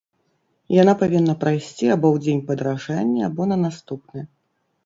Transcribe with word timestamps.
Яна 0.75 0.95
павінна 1.01 1.35
прайсці 1.43 1.85
або 1.97 2.07
ў 2.13 2.25
дзень 2.25 2.41
падаражання, 2.49 3.21
або 3.29 3.43
на 3.51 3.57
наступны. 3.67 4.19